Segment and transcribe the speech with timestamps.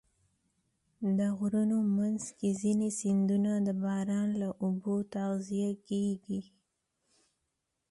[1.17, 6.41] د غرونو منځ کې ځینې سیندونه د باران له اوبو تغذیه کېږي.